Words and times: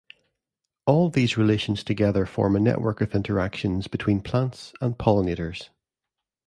All 0.87 1.11
these 1.11 1.37
relations 1.37 1.83
together 1.83 2.25
form 2.25 2.55
a 2.55 2.59
network 2.59 3.01
of 3.01 3.13
interactions 3.13 3.85
between 3.87 4.21
plants 4.21 4.73
and 4.81 4.97
pollinators. 4.97 5.69